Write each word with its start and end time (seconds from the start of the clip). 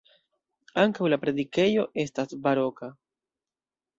Ankaŭ 0.83 1.09
la 1.13 1.19
predikejo 1.25 1.85
estas 2.05 2.35
baroka. 2.47 2.89